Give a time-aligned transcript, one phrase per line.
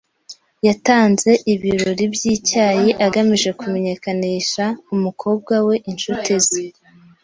[0.67, 6.61] Yatanze ibirori byicyayi agamije kumenyekanisha umukobwa we inshuti ze.